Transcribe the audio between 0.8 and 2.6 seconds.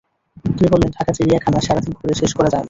ঢাকা চিড়িয়াখানা সারা দিন ঘুরে শেষ করা যায় না।